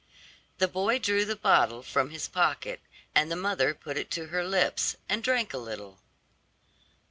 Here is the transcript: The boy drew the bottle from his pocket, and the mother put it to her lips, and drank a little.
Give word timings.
The 0.57 0.67
boy 0.67 0.97
drew 0.97 1.25
the 1.25 1.35
bottle 1.35 1.83
from 1.83 2.09
his 2.09 2.27
pocket, 2.27 2.81
and 3.13 3.31
the 3.31 3.35
mother 3.35 3.75
put 3.75 3.97
it 3.97 4.09
to 4.13 4.29
her 4.29 4.43
lips, 4.43 4.95
and 5.07 5.21
drank 5.23 5.53
a 5.53 5.59
little. 5.59 5.99